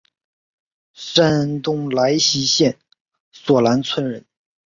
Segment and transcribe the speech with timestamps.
[0.93, 2.79] 山东莱西县
[3.31, 4.25] 索兰村人。